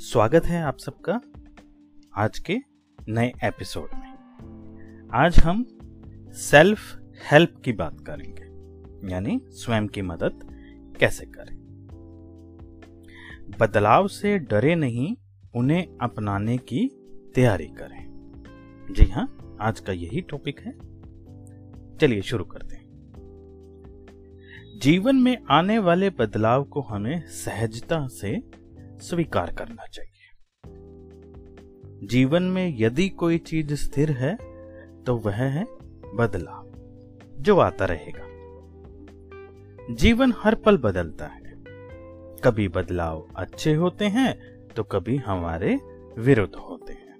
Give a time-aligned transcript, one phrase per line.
[0.00, 1.20] स्वागत है आप सबका
[2.16, 2.58] आज के
[3.08, 5.78] नए एपिसोड में। आज हम
[6.32, 7.00] सेल्फ
[7.32, 8.42] हेल्प की बात करेंगे,
[9.14, 10.40] यानी स्वयं की मदद
[11.00, 11.56] कैसे करें।
[13.60, 15.16] बदलाव से डरे नहीं,
[15.54, 16.88] उन्हें अपनाने की
[17.34, 18.06] तैयारी करें।
[18.90, 20.72] जी हाँ आज का यही टॉपिक है।
[21.96, 22.88] चलिए शुरू करते हैं।
[24.82, 28.59] जीवन में आने वाले बदलाव को हमें सहजता से
[29.00, 30.16] स्वीकार करना चाहिए।
[32.06, 34.36] जीवन में यदि कोई चीज़ स्थिर है
[35.04, 35.64] तो वह है
[36.14, 36.72] बदलाव,
[37.42, 38.26] जो आता रहेगा।
[39.94, 41.40] जीवन हर पल बदलता है।
[42.44, 45.78] कभी बदलाव अच्छे होते हैं तो कभी हमारे
[46.18, 47.16] विरुद्ध होते हैं।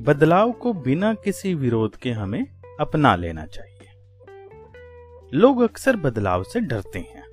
[0.00, 2.46] बदलाव को बिना किसी विरोध के हमें
[2.80, 3.76] अपना लेना चाहिए।
[5.34, 7.24] लोग अक्सर बदलाव से डरते हैं।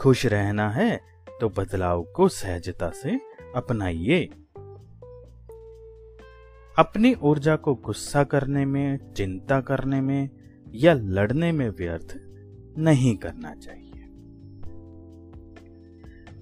[0.00, 3.20] खुश रहना है तो बदलाव को सहजता से
[3.56, 4.24] अपनाइए।
[6.78, 10.30] अपनी ऊर्जा को गुस्सा करने में, चिंता करने में
[10.74, 12.14] या लड़ने में व्यर्थ
[12.78, 13.90] नहीं करना चाहिए।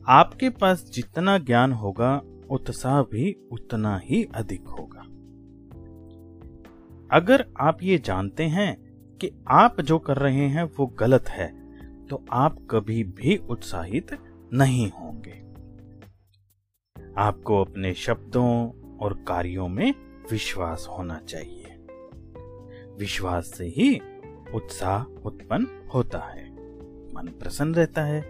[0.09, 5.01] आपके पास जितना ज्ञान होगा, उत्साह भी उतना ही अधिक होगा।
[7.17, 11.62] अगर आप ये जानते हैं कि आप जो कर रहे हैं वो गलत है
[12.06, 14.12] तो आप कभी भी उत्साहित
[14.55, 15.53] नहीं होंगे।
[17.17, 19.94] आपको अपने शब्दों और कार्यों में
[20.31, 21.64] विश्वास होना चाहिए।
[22.98, 24.00] विश्वास से ही
[24.55, 26.50] उत्साह उत्पन्न होता है।
[27.14, 28.25] मन प्रसन्न रहता है।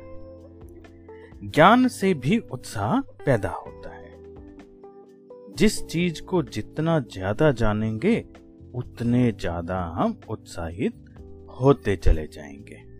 [1.44, 4.18] ज्ञान से भी उत्साह पैदा होता है।
[5.54, 8.26] जिस चीज़ को जितना ज़्यादा जानेंगे,
[8.74, 11.04] उतने ज़्यादा हम उत्साहित
[11.60, 12.91] होते चले जाएँगे।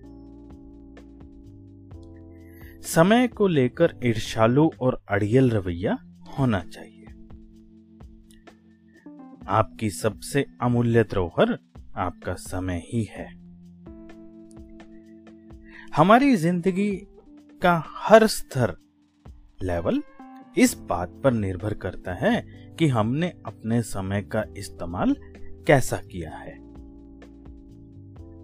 [2.83, 5.99] समय को लेकर ईर्षालु और अड़ियल रवैया
[6.39, 7.07] होना चाहिए।
[9.49, 11.59] आपकी सबसे अमूल्य धरोहर
[11.97, 13.27] आपका समय ही है।
[15.97, 16.91] हमारी ज़िंदगी
[17.63, 18.77] का हर स्तर
[19.63, 20.03] लेवल
[20.59, 22.41] इस बात पर निर्भर करता है
[22.79, 25.17] कि हमने अपने समय का इस्तेमाल
[25.67, 26.59] कैसा किया है।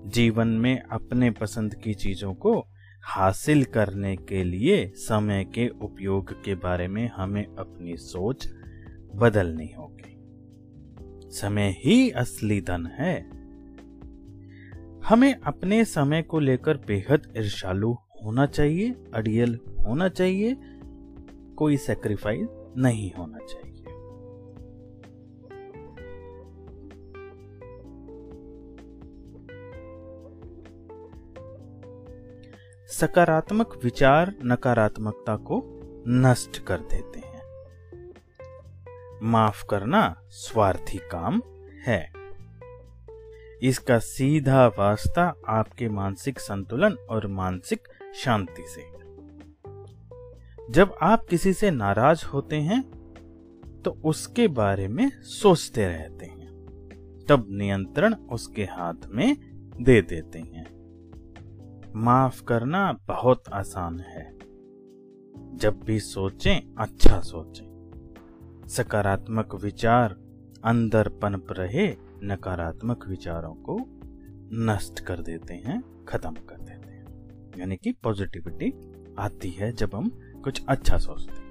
[0.09, 2.67] जीवन में अपने पसंद की चीज़ों को
[3.11, 8.49] हासिल करने के लिए समय के उपयोग के बारे में हमें अपनी सोच
[9.15, 10.19] बदलनी होगी।
[11.31, 13.31] समय ही असली धन है।
[15.05, 20.57] हमें अपने समय को लेकर बेहद ईर्षालु होना चाहिए, अड़ियल होना चाहिए,
[21.57, 23.68] कोई सेक्रीफाइस नहीं होना चाहिए।
[32.89, 37.43] सकारात्मक विचार नकारात्मकता को नष्ट कर देते हैं।
[39.23, 41.43] माफ़ करना स्वार्थी काम
[41.87, 42.13] है।
[43.63, 48.83] इसका सीधा वास्ता आपके मानसिक संतुलन और मानसिक शांति से।
[50.73, 52.83] जब आप किसी से नाराज़ होते हैं
[53.85, 56.49] तो उसके बारे में सोचते रहते हैं।
[57.29, 59.37] तब नियंत्रण उसके हाथ में
[59.81, 60.78] दे देते हैं।
[61.97, 64.39] माफ़ करना बहुत आसान है।
[65.57, 67.69] जब भी सोचें अच्छा सोचें।
[68.69, 70.17] सकारात्मक विचार
[70.65, 73.79] अंदर पनप रहे नकारात्मक विचारों को
[74.53, 77.07] नष्ट कर देते हैं, खत्म कर देते हैं।
[77.59, 78.75] यानी कि पॉजिटिविटी
[79.19, 81.49] आती है जब हम कुछ अच्छा सोचते हैं।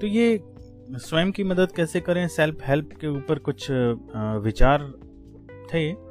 [0.00, 0.44] तो ये
[0.92, 2.28] स्वयं की मदद कैसे करें?
[2.28, 3.70] सेल्फ हेल्प के ऊपर कुछ
[4.16, 4.92] विचार
[5.74, 6.07] थे?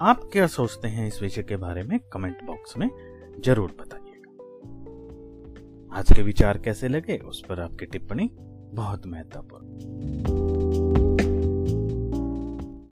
[0.00, 2.90] आप क्या सोचते हैं इस विषय के बारे में कमेंट बॉक्स में
[3.44, 4.30] ज़रूर बताइएगा।
[5.98, 8.30] आज के विचार कैसे लगे उस पर आपकी टिप्पणी
[8.74, 9.66] बहुत महत्वपूर्ण।